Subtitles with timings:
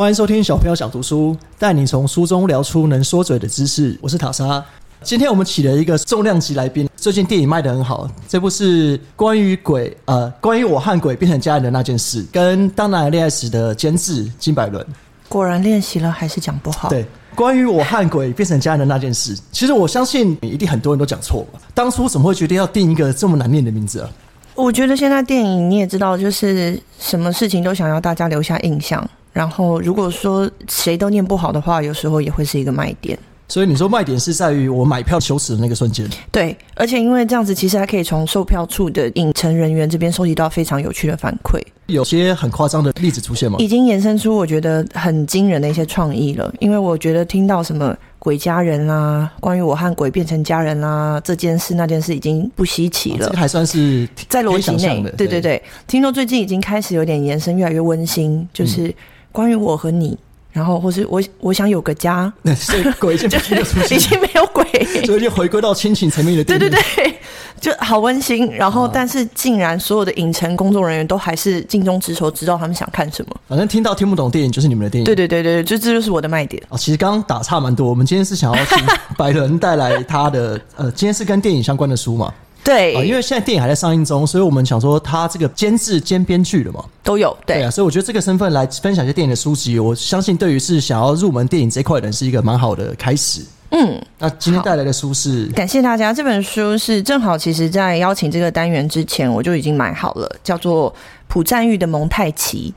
[0.00, 3.94] 欢迎收听小朋友想读书，带你从书中聊出能说嘴的知识。
[4.00, 4.64] 我是塔莎。
[5.02, 14.82] 今天我们请了一个重量级来宾，最近电影卖的很好，这部是关于鬼呃，关于我和鬼变成家人的那件事，跟《当男人恋爱时》的监制金百伦。
[15.28, 16.88] 果然练习了还是讲不好。
[16.88, 17.04] 对，
[17.34, 21.60] 关于我和鬼变成家人的那件事，其实我相信一定很多人都讲错了。
[21.74, 24.08] 当初怎么会决定要定一个这么难念的名字啊？
[24.54, 33.18] 我觉得现在电影你也知道，就是什么事情都想要大家留下印象，然后如果说谁都念不好的话，有时候也会是一个卖点。
[33.48, 36.08] 所以你说卖点是在于我买票羞耻的那个瞬间。
[36.30, 41.60] 对，而且因为这样子，其实还可以从售票处的影城人员这边收集到非常有趣的反馈。
[41.86, 43.58] 有些很夸张的例子出现吗？
[43.58, 46.52] 已经延伸出我觉得很惊人的一些创意了。
[46.60, 55.02] 因为我觉得听到什么鬼家人啦，关于我和鬼变成家人啦这件事那件事已经不稀奇了，这个还算是在逻辑内。
[55.16, 58.94] 对对对，听说最近已经开始有点延伸，越来越温馨，就是
[59.32, 60.18] 关于我和你。
[60.52, 63.54] 然后，或是我我想有个家，所以鬼已经出
[63.86, 64.64] 现， 已经没有鬼，
[65.06, 66.42] 所以就回归到亲情层面的。
[66.42, 66.80] 对对对，
[67.60, 68.50] 就好温馨。
[68.50, 73.36] 然后，但是竟然所有的影城工作人员都还是尽忠职守，知道他们想看什么。
[73.46, 75.04] 反正听到听不懂电影就是你们的电影。
[75.04, 76.60] 对对对对，就这就是我的卖点。
[76.68, 77.88] 哦，其实刚刚打岔蛮多。
[77.88, 78.78] 我们今天是想要请
[79.16, 82.34] 百伦带来他的呃，今天是跟电影相关的书嘛。
[82.62, 87.36] 对，因为现在电影还在上映中，所以我们想说他这个监制兼编剧的嘛，都有。
[87.46, 93.42] 对啊，所以我觉得这个身份来分享一些电影的书籍，我相信对于是想要入门电影这块的人是一个蛮好的开始。
[93.70, 100.92] 嗯，那今天带来的书是感谢大家，这本书是正好其实在邀请这个单元之前我就已经买好了，叫做
[101.28, 102.74] 朴赞玉的蒙太奇。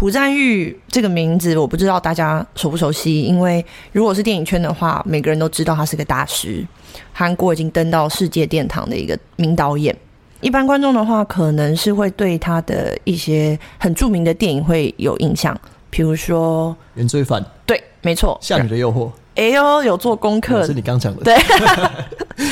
[0.00, 3.62] 朴赞玉这个名字我不知道大家熟不熟悉，因为
[3.92, 6.66] 如果是电影圈的话，每个人都知道他是个大师。
[7.12, 9.94] 韩国已经登到世界殿堂的一个名导演，
[10.40, 15.54] 一般观众的话，可能是会对他的一些很著名的电影会有印象，
[15.90, 17.42] 比如说《原罪犯》。
[17.66, 19.06] 对，没错，《夏女的诱惑》。
[19.34, 21.24] 哎呦，有做功课，是你刚讲的。
[21.24, 21.34] 对，《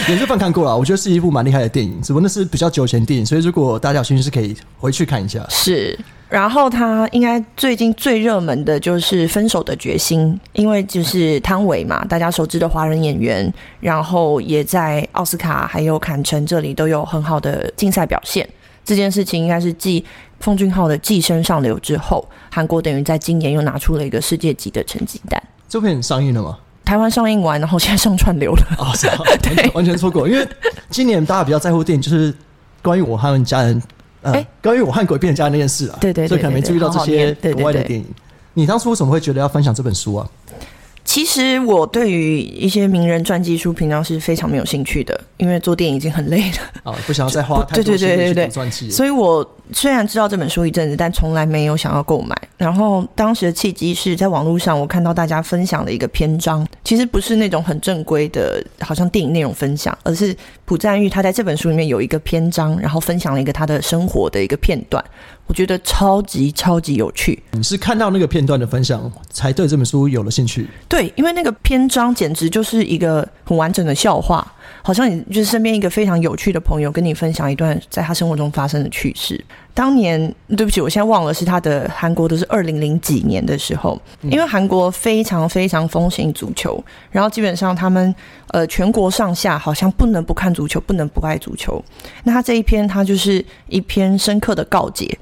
[0.06, 5.42] 原罪犯》看过了，我觉得是一部蛮厉害的电影，只不过那是比较久前电影，所以如果大家有兴趣，是可以回去看一下。
[5.48, 5.98] 是。
[6.28, 13.50] 然后他应该最近最热门的就是《分手的决心》，因为就是汤唯嘛，大家熟知的华人演员，
[13.80, 18.46] 然后也在奥斯卡还有坎城这里都有很好的竞赛表现。
[18.84, 20.04] 这件事情应该是继
[20.40, 25.42] 奉俊昊的《寄生上流》之后，韩国等于在今年又拿出了一个世界级的成绩单。
[25.66, 26.58] 这片上映了吗？
[26.84, 28.62] 台湾上映完，然后现在上串流了。
[28.78, 30.28] 哦，是啊，对，完全错过。
[30.28, 30.46] 因为
[30.90, 32.34] 今年大家比较在乎电影，就是
[32.82, 33.82] 关于我和家人。
[34.32, 38.06] 哎，关于我和鬼变成家人那件事啊，对对，所以可能没注意到这些国外的电影。
[38.54, 40.28] 你当初为什么会觉得要分享这本书啊？
[41.04, 48.90] 其实我对于一些名人传记书平常是非常没有兴趣的，因为做电影已经很累了啊，不想要再花太多时间去传记。
[48.90, 52.36] 所以我虽然知道这本书一阵子，但从来没有想要购买。
[52.56, 65.04] 然后当时的契机是在网络上，我看到大家分享的一个篇章，其实不是那种很正规的，好像电影内容分享，而是朴赞玉他在这本书里面有一个篇章，然后分享了一个他的生活的一个片段。
[65.46, 67.42] 我觉得超级超级有趣。
[67.52, 70.68] 你是看到那个片段的分享，才对这本书有了兴趣？
[70.88, 74.46] 对，因为那个篇章简直就是一个很完整的笑话，
[74.82, 79.42] 好像你就是身边一个非常有趣的朋友跟你分享一段在他生活中发生的趣事。
[79.74, 88.12] 当年，对不起，我现在忘了是他的韩国的是二零零几年的时候，因为韩国非常非常风行足球，然后基本上他们
[88.48, 91.80] 呃全国上下好像不能不看足球，不能不爱足球。
[92.24, 95.16] 那他这一篇，他就是一篇深刻的告诫。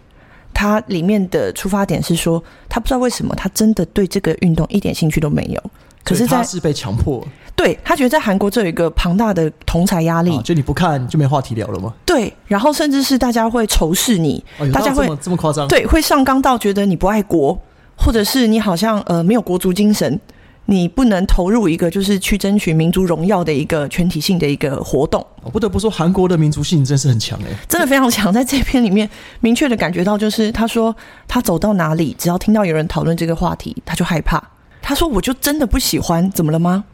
[0.54, 5.62] 他里面的出发点是说，他不知道为什么，他真的对这个运动一点兴趣都没有。
[6.06, 7.26] 可是他是被强迫。
[7.54, 11.92] 对他觉得在韩国这有一个庞大的同才压力，就你不看就没话题聊了吗？
[12.04, 15.66] 对，然后甚至是大家会仇视你，大家会这么夸张？
[15.66, 17.58] 对，会上纲到觉得你不爱国，
[17.96, 20.20] 或者是你好像呃没有国足精神。
[20.68, 25.24] 你不能投入一个就是去争取民族荣耀的一个全体性的一个活动。
[25.44, 28.32] 我不得不说，韩国的民族性真是很强哎，真的非常强。
[28.32, 30.94] 在这篇里面，明确的感觉到，就是他说
[31.28, 34.42] 他走到哪里，只要听到有人讨论这个话题，他就害怕。
[34.86, 36.84] 他说我就真的不喜欢，怎么了吗？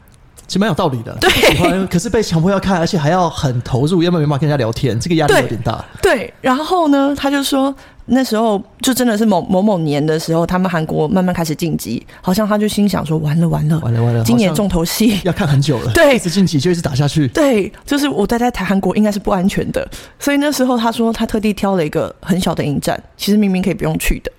[0.47, 1.15] 其实蛮有道理的。
[1.21, 5.85] 对，喜欢，可是被强迫要看，而且还要很投入，要不然没办法跟人家聊天，这个压力有点大。
[6.01, 7.73] 对，然后呢，他就说。
[8.05, 19.87] 那时候就真的是某某某年的时候，他们韩国慢慢开始晋级，好像他就心想说：完了完了完了完了，今年重头戏 要看很久了，对，一直晋级就一直打下去，对，就是我待在台韩国应该是不安全的，
[20.19, 24.29] 所以那时候他说他特地挑了一个很小的影展，其实明明可以不用去的，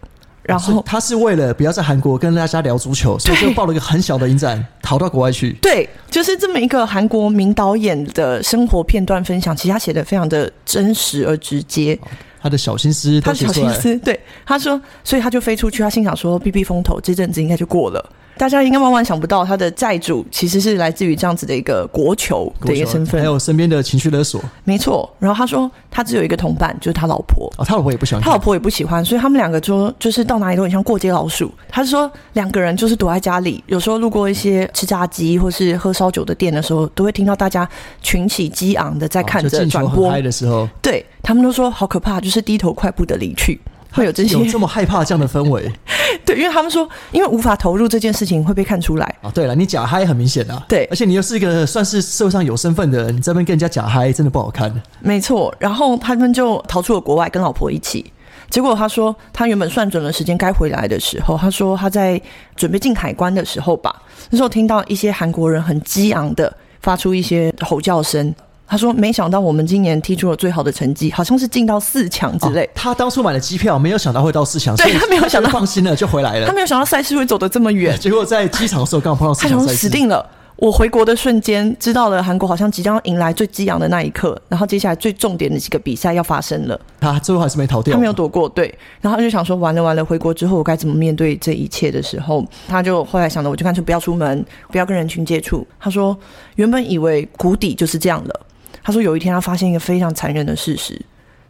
[0.45, 11.99] 然后他是为了不要在韩国跟大家聊足球，所以就报了一个很小的影展，逃到国外去，对，就是这么一个韩国名导演的生活片段分享，其实他写的非常的真实而直接。
[12.45, 13.51] 他的小心思他的小。
[13.55, 18.13] 心思，对他说，所以他就飞出去，他心想说，避避风头，这阵子应该就过了。
[18.37, 25.09] 大家应该万万想不到，他的债主其实是来自于这样子的一个国球的一个身份还，有身边的情绪勒索没错。
[25.21, 27.51] 然后他说，他只有一个同伴，就是他老婆。
[27.57, 31.51] 哦，他老婆也不喜欢看，他老婆也不喜欢，所以他们两个就就是到哪里都很像过街老鼠。
[31.69, 37.67] 他说两个人就是躲在家里，有时候路过一些吃炸鸡或是喝烧酒的店的时候，都会听到大家
[38.03, 40.11] 群起激昂的在看着转播。
[40.11, 43.59] 嗨的时候，对他们都说好可怕，就是低头快步的离去，
[43.91, 45.73] 会有这些有这么害怕这样的氛围
[46.25, 49.15] 对，因为他们说，因为无法投入这件事情会被看出来。
[49.23, 49.31] 啊。
[49.35, 54.73] 对了，你假嗨很明显啊，对而且你又是一个算是社会上有身份的人，你这边跟人家假嗨，真的不好看。
[55.01, 58.13] 没错，然后他们就逃出了国外，跟老婆一起。
[58.51, 62.21] 结果他说，他原本算准了时间该回来的时候，他说他在
[62.55, 68.33] 准备进海关的时候吧，那时候听到一些韩国人很激昂的发出一些吼叫声。
[68.67, 72.69] 他说：“没想到我们今年踢出了最好的成绩，好像是进到四强之类哦。
[72.75, 76.47] 他当初买了机票，没有想到会到四强，对他没有想到放心了，就回来了。
[76.47, 80.27] 他没有想到赛事会走得这么远，结果在机场的时候刚好碰到四强赛事，死定了。
[80.57, 86.81] 我回国的瞬间，知道了韩国好像即将要迎来最激昂的那一刻，然后接下来最重点的几个比赛要发生了。
[87.01, 87.93] 他最后还是没逃掉。
[87.93, 95.67] 他没有躲过，对，然后他就想说完了完了，回国之后我该怎么面对这一切的时候，他就后来想着，我就干脆不要出门，不要跟人群接触。
[95.81, 96.17] 他说
[96.55, 98.41] 原本以为谷底就是这样了，
[98.85, 101.01] 他说有一天他发现一个非常残忍的事实，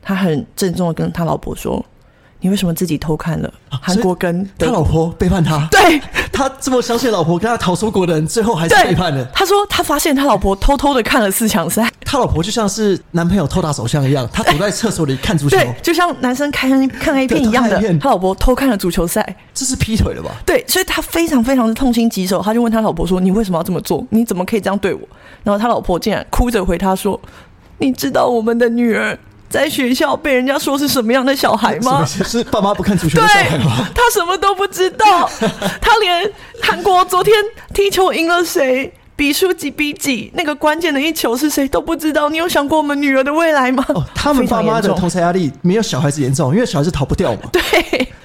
[0.01, 1.85] 他很郑重的跟他老婆说
[2.41, 6.01] ：“你为什么自己偷看了韩国跟德国？”他老婆背叛他， 对，
[6.33, 9.25] 他这么相信老婆，跟他逃出国的人，最后还是背叛了。
[9.35, 19.35] 他说他发现他老婆偷偷的看了四强赛，他老婆就像是男朋友偷打手枪一样，他躲在厕所里看足球，对，就像男生看看 A 片一样的他老婆偷看了足球赛。
[19.53, 20.31] 这是劈腿了吧？
[20.47, 24.07] 对，所以他非常非常的痛心疾首，他就问他老婆说：“你为什么要这么做？
[24.11, 25.01] 你怎么可以这样对我？”
[25.43, 27.21] 然后他老婆竟然哭着回他说
[27.79, 29.19] ：“你知道我们的女儿
[29.49, 35.29] 在学校被人家说是什么样的小孩吗？”是是爸妈不看足球对的小孩吗？，他什么都不知道，
[35.81, 36.31] 他连
[36.63, 37.35] 韩国昨天
[37.73, 42.29] 踢球赢了谁，比数几比几，那个关键的一球是谁都不知道。
[42.29, 43.85] 你有想过我们女儿的未来吗？
[43.89, 47.43] 哦，他们爸妈的同才压力没有小孩子严重，因为小孩子逃不掉嘛。
[47.53, 47.63] 对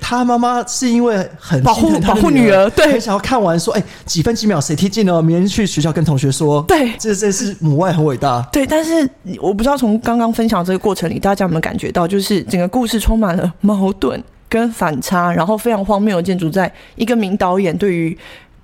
[0.01, 8.41] 他妈妈是因为很保护保护女儿对很想要看完说，哎、几分几秒谁踢进了，明天去学校跟同学说，对这这是母爱很伟大。
[8.51, 9.07] 对，但是
[9.39, 18.17] 我不知道从刚刚分享这个过程里，大家有没有感觉到，就是整个故事充满了矛盾跟反差，然后非常荒谬的建筑在一个名导演对于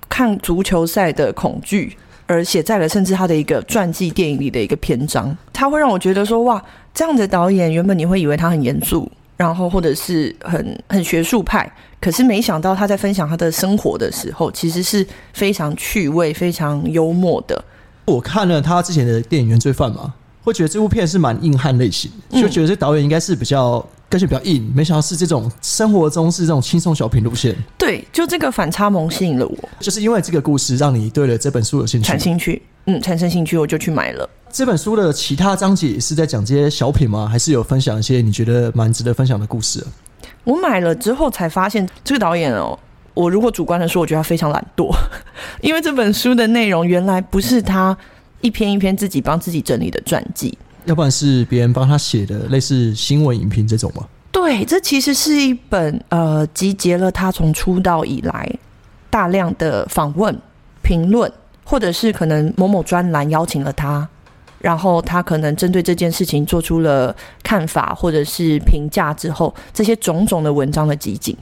[0.10, 1.95] 看足球赛的恐惧。
[2.27, 6.63] 而写在了甚至他的一个传记电影里的一个篇章，他会让我觉得说哇，
[6.94, 17.63] 这样的导演原本你会以为他很严肃，然后或者是很很学术派，可是没想到他在分享他的生活的时候，其实是非常趣味、非常幽默的。
[18.06, 20.13] 我看了他之前的电影《原罪犯》嘛，
[20.44, 29.57] 会觉得这部片是蛮硬汉类型，就觉得这导演应该是比较个性比较硬，没想到是这种生活中是这种轻松小品路线，对，就这个反差萌吸引了我。
[29.80, 32.19] 就是因为这个故事让你对了这本书有兴趣产。
[32.19, 34.30] 兴趣，嗯，产生兴趣，我就去买了。
[34.52, 37.28] 这本书的其他章节是在讲这些小品吗？
[37.28, 39.86] 还是有分享一些你觉得蛮值得分享的故事？
[40.44, 42.78] 我买了之后才发现，这个导演哦，
[43.13, 44.96] 我如果主观的说，我觉得他非常懒惰，
[45.62, 47.98] 因为这本书的内容原来不是他
[48.42, 50.57] 一篇一篇自己帮自己整理的传记。
[50.85, 54.06] 要不然是别人帮他写的类似新闻影评这种吗？
[54.31, 58.49] 对，这其实是一本呃，集结了他从出道以来
[59.09, 60.37] 大量的访问、
[60.81, 61.31] 评论，
[61.63, 64.07] 或者是可能某某专栏邀请了他，
[64.59, 71.35] 然后他可能针对这件事情做出了看法或者是评价之后，这些种种的文章的集锦。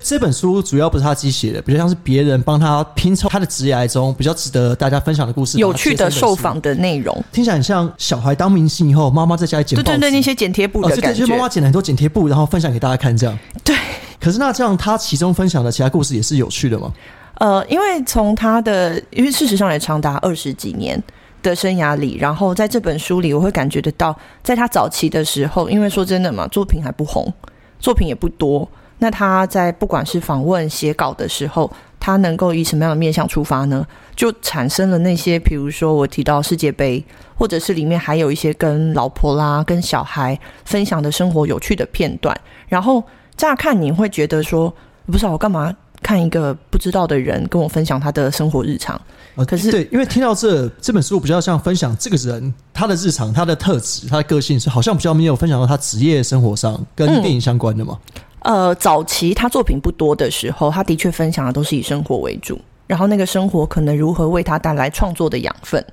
[0.00, 13.38] 这本书主要不是他自己写的，比较像是别人帮他拼凑他的职涯中比较值得大家分享的故事，有趣的受访的内容，听起来很像小孩当明星以后，妈妈在家里剪对对对，那些剪贴布哦，对对，的感觉，就是妈妈剪了很多剪贴布，然后分享给大家看，这样。
[13.64, 13.76] 对。
[14.20, 16.92] 可是那这样，他其中分享的其他故事也是有趣的吗？
[17.34, 21.00] 呃，因为从他的，因为事实上也长达二十几年
[21.42, 27.32] 的生涯里，然后在这本书里，我会感觉得到，在他早期的时候，因为说真的嘛，作品还不红，
[27.78, 28.68] 作品也不多。
[28.98, 33.86] 那他在不管是访问、写稿的时候，他能够以什么样的面向出发呢？
[34.16, 37.04] 就产生了那些，比如说我提到世界杯，
[37.36, 42.36] 或者是里面还有一些跟老婆啦、跟小孩分享的生活有趣的片段。
[42.66, 43.02] 然后
[43.36, 44.74] 乍看你会觉得说，
[45.06, 49.00] 不是、啊、我干嘛看一个不知道的人跟我分享他的生活日常？
[49.36, 57.96] 呃可是对，因为听到这这本书比较像分享这个人他的日常、他的特质、他的个性，是好像比较没有分享到他职业生活上跟嗯电影相关的嘛。
[58.40, 65.84] 呃，早期他作品不多的时候，他的确分享的都是以生活为主，然后那个生活可能如何为他带来创作的养分，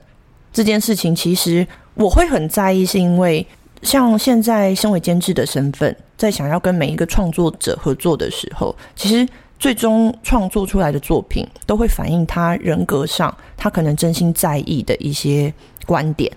[0.54, 3.46] 这件事情其实我会很在意，是因为
[3.82, 15.52] 像现在身为监制的身份，在想要跟每一个创作者合作的时候，其实最终创作出来的作品都会反映他人格上他可能真心在意的一些
[15.86, 16.32] 观点，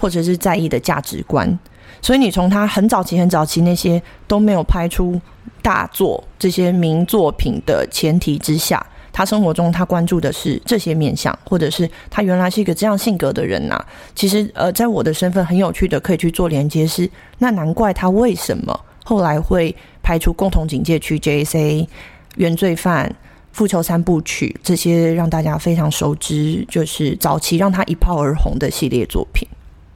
[0.00, 1.58] 或者是在意的价值观。
[2.04, 5.18] 所以你从他很早期、很早期那些都没有拍出
[5.62, 8.86] 大作这些名作品的前提之下。
[9.10, 13.82] 他生活中，他关注的是这些面相，或者是他原来是一个这样性格的人呐。
[14.14, 16.86] 其实，呃，在我的身份很有趣的，可以去做连接。
[16.86, 17.08] 是
[17.38, 21.84] 那难怪他为什么后来会拍出《共同警戒区》、JSA、
[22.36, 23.08] 《原罪犯》、
[23.52, 29.48] 《复仇三部曲》这些让大家非常熟知，就是早期让他一炮而红的系列作品。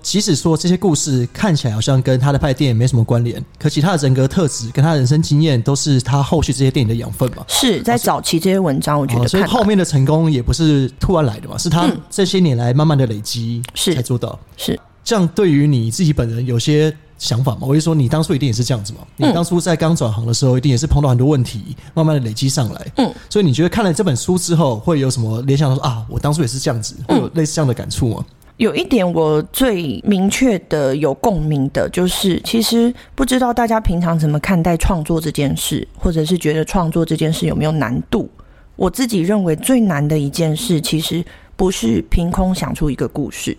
[0.02, 7.44] 即使说这些故事看起来好像跟他的拍电影没什么关联，可其他的人格特质跟他人生经验都是他后续这些电影的养分嘛？
[7.48, 14.38] 是在早期这些文章，我觉得，所以后面的成功也不是突然来的嘛，是他这些年来慢慢的累积是才做到。
[14.56, 17.60] 是这样，对于你自己本人有些想法吗？
[17.62, 19.00] 我就说，你当初一定也是这样子嘛？
[19.16, 22.86] 你当初在刚转行的时候，一定也是碰到很多问题，慢慢的累积上来。
[22.96, 25.74] 嗯，所以你觉得看了这本书之后，会有什么联想？
[25.74, 28.24] 说啊，我当初也是这样子，会有类似这样的感触吗？
[28.58, 38.28] 有一点我最明确的有共鸣的，就是其实不知道大家平常怎么看待创作这件事，或者是觉得创作这件事有没有难度？
[38.74, 41.24] 我自己认为最难的一件事，其实
[41.54, 43.56] 不是凭空想出一个故事，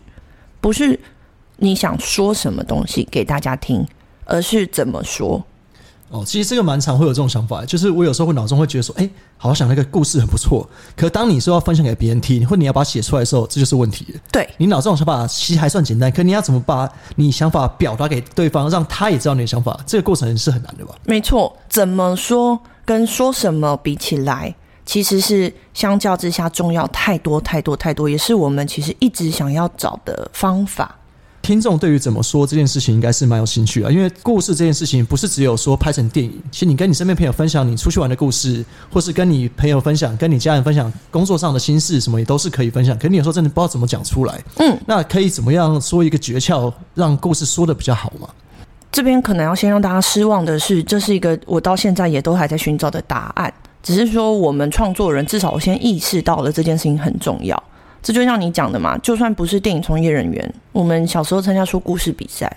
[0.59, 0.99] 不是
[1.55, 3.87] 你想说什么东西给大家听，
[4.25, 5.41] 而是怎么说。
[6.09, 14.19] 哦，其实这个蛮常会有这种想法，就是我有时候会脑中会觉得说，哎，好想那个故事很不错，可当你说要分享给别人听，或你要把它写出来的时候，这就是问题。
[14.31, 20.95] 对你脑中想法其实还算简单，可你要怎么把你想法表达给对方，让他也知道你的想法，这个过程是很难的吧？
[21.05, 30.95] 没错，怎么说跟说什么比起来，其实是相较之下重要太多太多太多，也是我们其实一直想要找的方法。
[31.41, 36.31] 听众对于怎么说这件事情应该是蛮有兴趣的，因为故事这件事情不是只有说拍成电影。
[36.51, 42.97] 其实你跟你身边朋友分享你出去玩的故事，或是跟你朋友分享、跟你家人分享工作上的心事，什么也都是可以分享。
[42.97, 44.39] 可你有时候真的不知道怎么讲出来。
[44.57, 48.27] 嗯，那可以怎么样说一个诀窍，让故事说的比较好吗？
[48.91, 53.53] 这边可能要先让大家失望的是，这是一个我到现在也都还在寻找的答案。
[53.81, 57.63] 只是说，我们创作人至少我先意识到了这件事情很重要。
[58.01, 62.51] 这就像你讲的嘛，就算不是电影从业人员，我们小时候参加说故事比赛，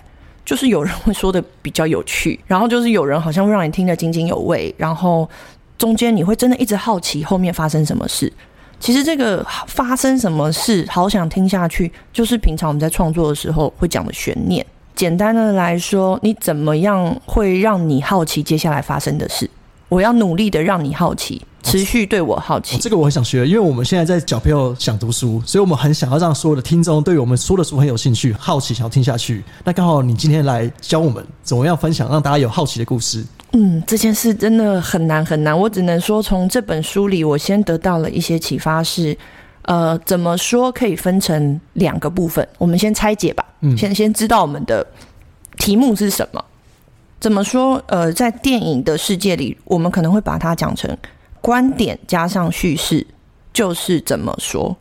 [0.45, 5.29] 就是有人会说的比较有趣，然后就是有人好像会让你听得津津有味，然后
[5.77, 8.31] 中间你会真的一直好奇后面发生什么事。
[8.79, 14.65] 其实这个发生什么事，好想听下去，就是平常我们在创作的时候会讲的悬念。
[14.95, 19.49] 简单的来说，你怎么样会让你好奇接下来发生的事？
[19.93, 21.41] 我要努力的让你好奇。
[21.61, 29.41] 持续对我好奇，这个我很想学，因为我们现在在小朋友想读书，所以我们很想要让所有的听众对我们说的书很有兴趣、好奇，想要听下去。
[29.63, 33.23] 那刚好你今天来教我们怎么样分享，让大家有好奇的故事。
[33.53, 39.17] 嗯，这件事真的很难很难，我只能说从这本书里，我先得到了一些启发，是
[39.61, 43.45] 呃，怎么说可以分成两个部分，我们先拆解吧。
[43.61, 44.85] 嗯，先先知道我们的
[45.57, 46.43] 题目是什么。
[47.23, 47.81] 怎么说？
[47.87, 50.93] 呃，在电影的世界里，我们可能会把它讲成。
[51.39, 53.07] 观点加上叙事
[53.53, 54.75] 就是怎么说？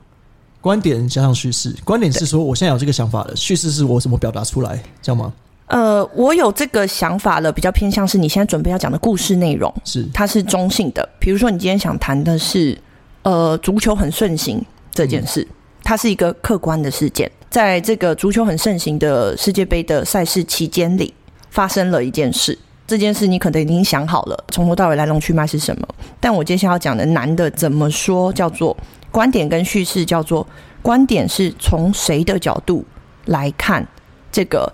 [0.60, 5.32] 观点加上叙事，观点是说我现在有这个想法了，叙事是我怎么表达出来，这样吗？
[5.68, 11.08] 呃，我有这个想法了，比较偏向是你现在准备要讲的故事内容是它是中性的。
[11.20, 12.76] 比如说，你今天想谈的是
[13.22, 14.60] 呃足球很盛行
[14.92, 15.46] 这件事，
[15.84, 21.14] 它是一个客观的事件，在这个足球很盛行的世界杯的赛事期间里
[21.52, 22.58] 发生了一件事。
[22.86, 25.86] 这件事你可能已经想好了，从头到尾来龙去脉是什么？
[26.18, 28.32] 但我接下来要讲的难的怎么说？
[28.32, 28.76] 叫做
[29.10, 30.46] 观点跟叙事，叫做
[30.82, 32.84] 观点是从谁的角度
[33.26, 33.86] 来看
[34.30, 34.70] 这个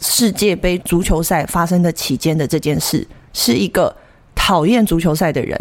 [0.00, 3.96] 世界杯足球赛发生的期间的这件事，是一个
[4.34, 5.58] 讨厌足球赛的人，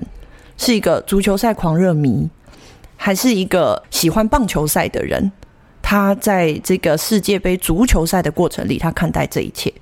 [0.58, 2.30] 是一个足球赛狂热迷，
[2.98, 5.32] 还是一个喜欢棒球赛的人？
[5.82, 9.74] 他在这个世界杯足球赛的过程里，他看待这一切。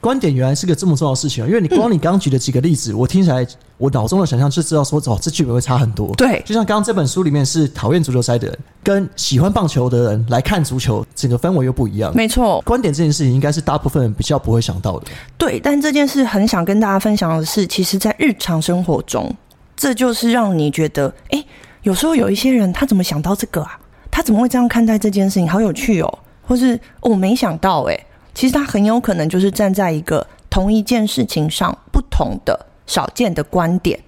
[0.00, 1.46] 观点原来是个这么重要的事情啊！
[1.46, 6.14] 因为你光你刚刚举的几个例子，我听起来我脑中的想象就知道说，哦，这剧本会差很多。
[6.14, 12.10] 对，就像刚刚这本书里面是讨厌足球赛的人，跟喜欢棒球的人来看足球，整个氛围又不一样。
[12.16, 15.06] 没错，观点这件事情应该是大部分人比较不会想到的。
[15.36, 19.30] 对，但这件事很想跟大家分享的是，其实，在日常生活中，
[19.76, 21.44] 这就是让你觉得，哎，
[21.82, 23.78] 有时候有一些人他怎么想到这个啊？
[24.10, 25.46] 他怎么会这样看待这件事情？
[25.46, 26.18] 好有趣哦！
[26.46, 28.06] 或是我没想到，哎。
[28.40, 34.00] 其实他很有可能就是站在一个同一件事情上不同的少见的观点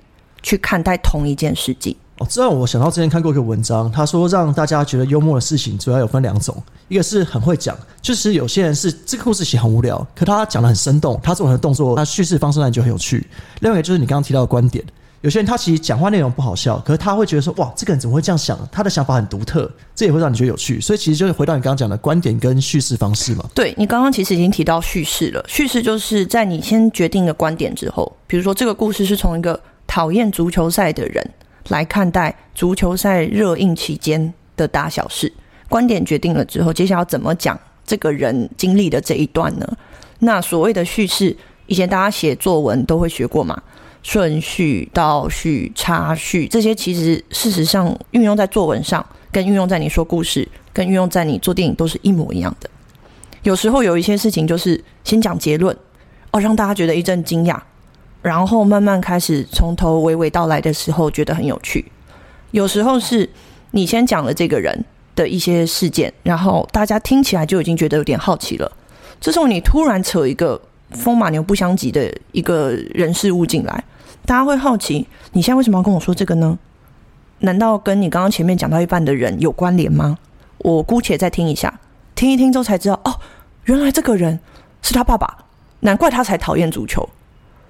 [0.43, 1.95] 去看待同一件事情。
[2.17, 6.57] 哦，这让我想到之前看过一个文章，他说让大家觉得幽默的事情主要有分两种，
[6.89, 13.27] 一个是很会讲，就是有些人是这个故事写很无聊，可他讲的很生动，他做很多动作，他叙事方式呢就很有趣。
[13.61, 14.83] 另外一个就是你刚刚提到的观点，
[15.23, 18.59] 有些人他其实讲话内容不好笑，可是他会觉得说哇，这个人怎么会这样想？
[18.71, 20.81] 他的想法很独特，这也会让你觉得有趣。
[20.81, 23.49] 所以其实就是回到你刚刚讲的观点跟叙事方式嘛。
[23.55, 31.31] 对你刚刚其实已经提到叙事了，叙事就是在你先决定了观点之后，比如说这个故事是从一个讨厌足球赛的人。
[31.69, 35.33] 来看待足球赛热映期间的大小事，
[35.69, 39.77] 观点决定了之后，接下来要怎么讲这个人经历的这一段呢？
[40.19, 41.35] 那所谓的叙事，
[41.67, 43.63] 以前大家写作文都会学过嘛，
[44.03, 52.69] 顺序、倒序、插序，这些其实事实上运用在作文上，跟运用在你说故事，跟运用在你做电影都是一模一样的。
[53.43, 55.77] 有时候有一些事情就是先讲结论，
[56.31, 57.59] 哦，让大家觉得一阵惊讶。
[58.21, 61.85] 然后慢慢开始从头娓娓道来的时候，觉得很有趣。
[62.53, 63.29] 有时候是
[63.73, 64.85] 你先讲了这个人
[65.17, 68.71] 的一些事件，然后大家听起来就已经觉得有点好奇了。
[69.21, 73.85] 这时候你突然扯一个风马牛不相及的一个人事物进来，
[74.25, 76.59] 大家会好奇：你现在为什么要跟我说这个呢？
[77.41, 80.17] 难道跟你刚刚前面讲到一半的人有关联吗？
[80.59, 81.81] 我姑且再听一下，
[82.15, 83.19] 听一听之后才知道，哦，
[83.65, 84.39] 原来这个人
[84.81, 85.39] 是他爸爸，
[85.81, 87.09] 难怪他才讨厌足球。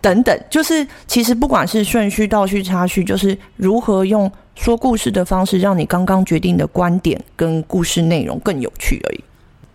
[0.03, 9.25] 等等，就是其实不管是顺序、倒序、插序，就是如何用说故事的方式，让你刚刚决定的观点跟故事内容更有趣而已。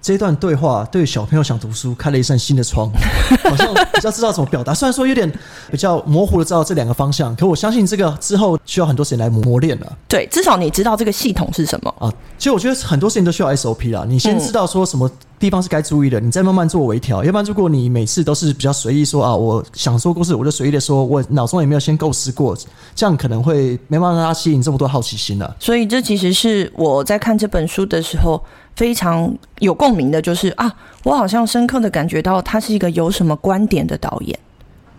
[0.08, 2.90] 这段对话对小朋友想读书开了一扇新的窗，
[3.44, 4.74] 好像比较知道怎么表达。
[4.74, 5.30] 虽然说有点
[5.70, 9.98] 比较模糊的知道这两个方向，可我相信这个之后需要很多时间来磨练了。
[10.08, 12.10] 对，至少你知道这个系统是什么啊。
[12.38, 14.06] 其实我觉得很多事情都需要 SOP 啦。
[14.08, 17.22] 你先知道说什么地方是该注意的，你再慢慢做微调。
[17.26, 22.58] 要不然，如果你每次都是比较随意说啊，我想说故事我就随意的说，我脑中也没有先构思过，
[22.96, 25.54] 这样可能会没办法让他吸引这么多好奇心了。
[25.60, 28.42] 所以这其实是我在看这本书的时候。
[28.78, 30.72] 非常有共鸣的，就是啊，
[31.04, 34.38] 我好像深刻的感觉到他是一个有什么观点的导演。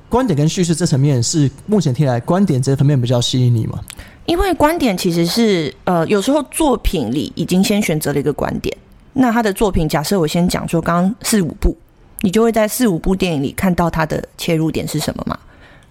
[0.09, 3.79] 观点跟叙事这层面是目前听来，观点这层面比较吸引你吗？
[4.27, 8.77] 因为观点其实是呃，有时候作品里已经先选择了一个观点。
[9.12, 11.77] 那他的作品，假设我先讲说，刚刚四五部，
[12.23, 15.38] 你就会在四五部电影里看到他的切入点是什么嘛？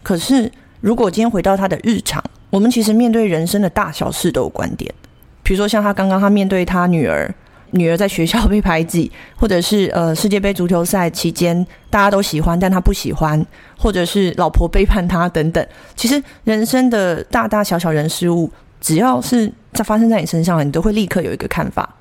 [0.03, 4.93] 可是如果今天回到他的日常，我们其实面对人生的大小事都有观点。
[5.41, 7.33] 比如说像他刚刚他面对他女儿。
[7.71, 13.45] 女儿在学校被排挤， 或者是呃世界杯足球赛期间大家都喜欢，但他不喜欢，
[13.77, 15.67] 或者是老婆背叛他等等。
[15.95, 18.49] 其实人生的大大小小人事物，
[18.79, 21.95] 只要是在发生在你身上，你都会立刻有一个看法，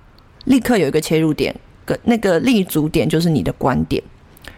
[0.45, 4.03] 立刻有一个切入点，个那个立足点就是你的观点。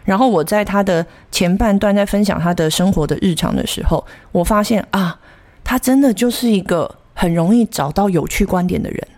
[0.04, 5.18] 然后我在他的前半段在分享他的生活的日常的时候，我发现啊，
[5.62, 9.08] 他真的就是一个很容易找到有趣观点的人。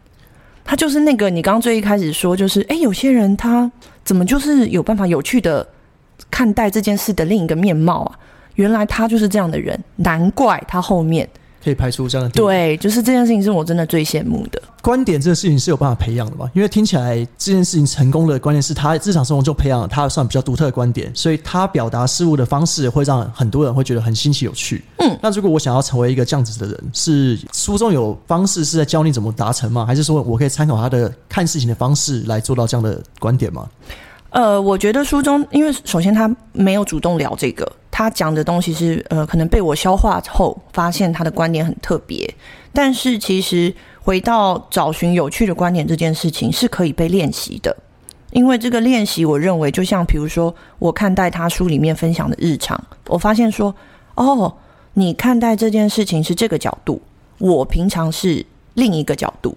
[0.64, 3.70] 他就是那个你刚刚最一开始说，就是哎，有些人他
[4.04, 5.66] 怎么就是有办法有趣的
[6.30, 8.18] 看待这件事的另一个面貌啊？
[8.54, 11.28] 原来他就是这样的人，难怪他后面。
[11.62, 14.60] 可以拍出这样的对，就是这件事情是我真的最羡慕的。
[14.82, 16.50] 观点这个事情是有办法培养的嘛？
[16.54, 24.82] 因为听起来这件事情成功的关键是他日常生活中培养了他算比较独特的观点，所以他表达事物的方式会让很多人会觉得很新奇有趣。
[24.96, 29.84] 嗯，那如果我想要成为一个这样子的人，是书中有方式是在教你怎么达成吗？
[29.84, 33.68] 还是说我可以参考他的看事情的方式来做到这样的观点吗？
[34.30, 37.70] 呃，我觉得书中，因为首先他没有主动聊这个。
[38.00, 42.34] 他讲的东西是呃，可能被我消化后发现他的观点很特别，
[42.72, 47.76] 但是其实回到找寻有趣的观点这件事情是可以被练习的，
[48.30, 53.74] 因为这个练习，我认为就像比如说我看待他书里面分享的日常，我发现说
[54.14, 54.50] 哦，
[54.94, 57.02] 你看待这件事情是这个角度，
[57.36, 59.54] 我平常是另一个角度，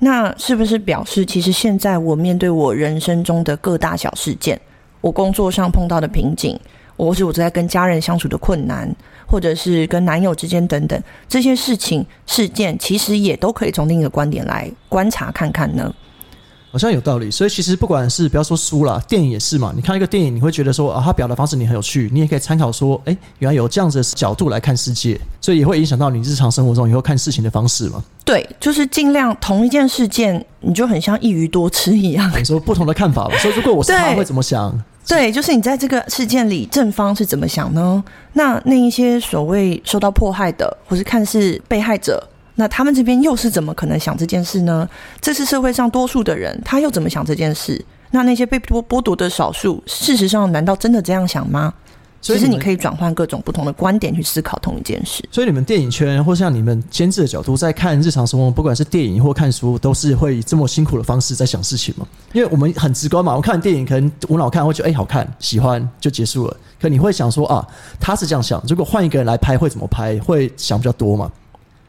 [0.00, 4.60] 那是不是表示其实现在我面对我人生中的各大小事件，
[5.00, 6.60] 我工作上碰到的瓶颈？
[6.98, 8.94] 或是我在跟家人相处的困难，
[9.26, 15.94] 或者是跟男友之间等等这些事情事件，其实也都可以从另一个观点来观察看看呢。
[16.70, 19.72] 好像有道理，所以其实不管是不要说书啦，电影也是嘛。
[19.74, 28.04] 你看一个电影，你会觉得说啊，他表达方式你很有趣，你也可以参考说，哎，原来有这样子的角度来看世界，所以也会影响到你日常生活中以后看事情的方式嘛。
[28.22, 33.38] 对，就是尽量同一件事件，你就很像一鱼多吃一样，你说不同的看法吧。
[33.38, 34.78] 所以如果我是他，会怎么想？
[35.08, 38.04] 对，就是你在这个事件里，正方是怎么想呢？
[38.34, 42.22] 那那一些所谓受到迫害的，或是看似被害者，
[42.56, 44.86] 那他们这边又是怎么可能想这件事呢？
[45.18, 47.82] 这是社会上多数的人，他又怎么想这件事？
[48.10, 51.72] 那那些被剥剥夺的少数，事实上难道真的这样想吗？
[52.20, 55.22] 所以们其实你可以转换各种不同的观点去思考同一件事。
[55.30, 62.06] 所以你们电影圈或像你们监制的角度，在看日常生活，不管是电影或看书，都是会以这么辛苦的方式在想事情嘛？
[62.32, 67.66] 因为我们很直观嘛，我看电影可能无脑看会觉得哎、好看喜欢就结束了，可你会想说啊
[68.00, 70.18] 他是这样想，如果换一个人来拍会怎么拍？
[70.20, 71.30] 会想比较多嘛？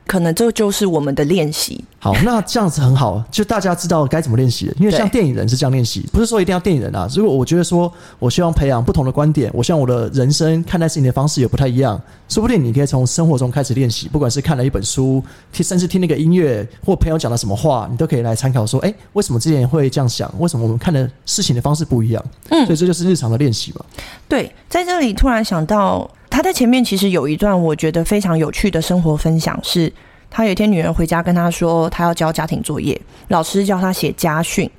[0.10, 1.86] 可能这就是我们的练习。
[2.00, 4.74] 好，那这样子很好，就大家知道该怎么练习了。
[4.80, 7.08] 因为像电影人是这样练习，不是说一定要电影人啊。
[7.14, 20.34] 如果我觉得说我希望培养不同的观点，我希望我的人生看待事情的方式也不太一样，说不定你可以从生活中开始练习，不管是看了一本书，听甚至听那个音乐，或朋友讲了什么话，你都可以来参考说，哎、为什么之前会这样想？
[20.40, 22.26] 为什么我们看的事情的方式不一样？
[22.50, 23.86] 嗯所以这就是日常的练习嘛。
[24.28, 29.92] 对，在这里突然想到，他在前面其实有一段我觉得非常有趣的生活分享是。
[30.32, 34.70] 他有一天女儿回家跟他说，他要交家庭作业，老师叫他写家训，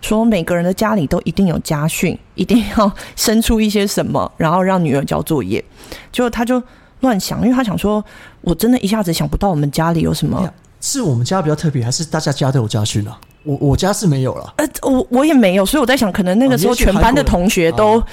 [0.00, 5.62] 说每个人的家里都一定有家训，一定要生出一些什么，然后让女儿交作业。
[6.10, 6.62] 结果他就
[7.00, 8.02] 乱想，因为他想说，
[8.40, 13.20] 我真的一下子想不到我们家里有什么是我们家比较特别，还是大家家都有家训啊？
[13.42, 14.54] 我我家是没有了。
[14.56, 18.06] 呃，我我也没有，所以我在想，可能那个时候全班的同学都哦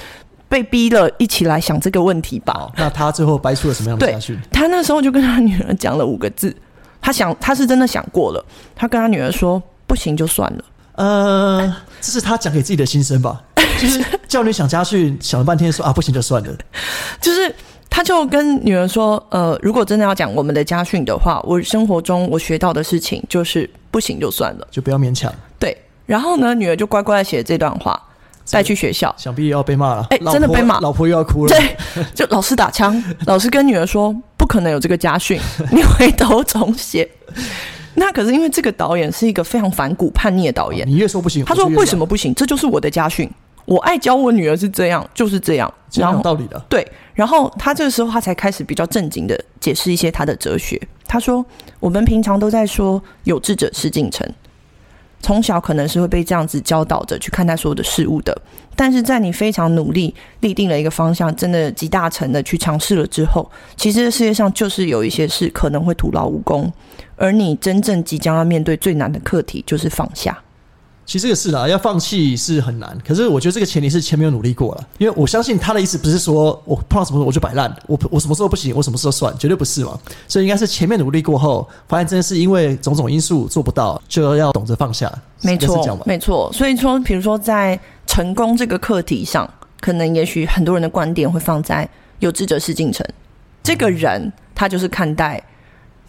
[0.54, 2.54] 被逼了一起来想这个问题吧。
[2.54, 4.38] 好，那他最后掰出了什么样的家训？
[4.52, 6.54] 他那时候就跟他女儿讲了五个字，
[7.00, 8.44] 他想他是真的想过了，
[8.76, 10.64] 他跟他女儿说不行就算了。
[10.92, 13.42] 呃，这是他讲给自己的心声吧？
[13.80, 16.56] 就是叫你想家训，想了半天说啊，不行就算了。
[17.20, 17.52] 就是
[17.90, 24.68] 他就跟女儿说，呃，如果真的要讲我们的家训的话，我生活中我学到的事情就是不行就算了。
[24.70, 28.00] 就不要勉强，对，然后呢，女儿就乖乖的写这段话，
[28.50, 29.14] 带去学校。
[29.16, 30.06] 想必又要被骂了。
[30.10, 31.48] 哎真的被骂老婆又要哭了。
[31.48, 31.76] 对，
[32.14, 35.40] 就老师打枪，老师跟女儿说不可能有这个家训，
[35.72, 37.08] 你回头重写。
[37.94, 42.34] 那可是因为这个导演是一个非常反骨叛逆的导演，你越说不行，他说为什么不行？
[42.34, 43.30] 这就是我的家训，
[43.66, 45.72] 我爱教我女儿是这样，就是这样。
[45.88, 46.58] 这样然后有道理的？
[46.68, 50.80] 对，然后他这个时候他才开始比较正经的解释一些他的哲学。
[51.06, 51.46] 他说
[51.78, 54.28] ：“我们平常都在说有志者事竟成，
[55.24, 58.36] 从小可能是会被这样子教导着去看待所有的事物的。
[58.76, 66.70] 但是在你非常努力立定了一个方向，真的集大成的去尝试了之后，其实这世界上就是有一些事可能会徒劳无功，
[67.16, 70.36] 而你真正即将要面对最难的课题就是放下。
[71.06, 72.96] 其实这个是啦，要放弃是很难。
[73.06, 79.98] 可是我觉得这个前提是前面有努力过了，因为我相信他的意思不是说我碰到什么我就摆烂，我我什么时候不行，我什么时候算，绝对不是嘛。
[80.26, 85.12] 所以应该是前面努力过后，发现真的是因为种种因素做不到，就要懂得放下。
[85.42, 86.50] 没错没错。
[86.52, 89.48] 所以说，比如说在成功这个课题上，
[89.80, 91.86] 可能也许很多人的观点会放在
[92.20, 93.06] 有志者事竟成，
[93.62, 95.42] 这个人他就是看待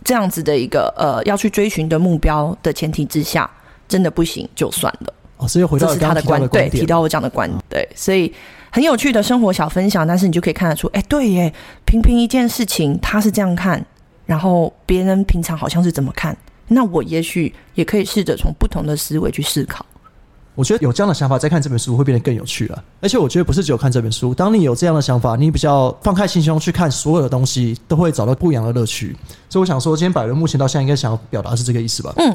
[0.05, 3.49] 这样子的一个呃要去追寻的目标的前提之下，
[3.87, 5.13] 真的不行就算了。
[5.37, 8.33] 哦，所以回到是他的观点，提到我讲的观对，所以
[8.71, 11.53] 很有趣的生活小分享，但是你就可以看得出，哎，对耶，
[11.85, 13.85] 平平一件事情他是这样看，
[14.25, 16.35] 然后别人平常好像是怎么看，
[16.69, 19.85] 那我也许也可以试着从不同的思维去思考。
[20.55, 22.81] 我觉得有这样的想法，再看这本书会变得更有趣了。
[23.01, 29.13] 而且我觉得不是只有看这本书，当你有这样的想法，你比较放开心胸去看所有的东西，都会找到不一样的乐趣。
[29.49, 32.13] 所以我想说，今天百伦目前到现在应该想要表达的是这个意思吧？
[32.15, 32.33] 嗯。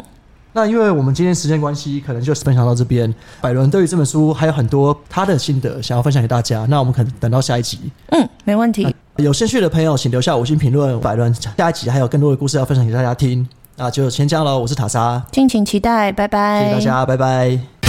[0.52, 3.12] 那因为我们今天时间关系，可能就分享到这边。
[3.40, 7.78] 百伦对于这本书还有很多他的心得想要分享给大家，那我们可能等到下一集。
[8.08, 8.94] 嗯，没问题。
[9.16, 10.98] 有兴趣的朋友，请留下五星评论。
[11.00, 13.46] 百伦下一集还有更多的故事要分享给大家听。
[13.76, 16.64] 那就先这样喽，我是塔莎，敬请期待，拜拜。
[16.64, 17.79] 谢谢大家，拜拜。